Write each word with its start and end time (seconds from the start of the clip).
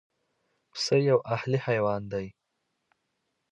پسه 0.71 0.95
یو 1.09 1.19
اهلي 1.35 1.59
حیوان 1.65 2.01
دی. 2.11 2.27